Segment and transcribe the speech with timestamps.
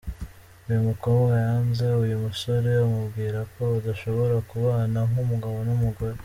[0.67, 6.17] Uyu mukobwa yanze uyu musore amubwira ko badashobora kubana nk’umugabo n’umugore.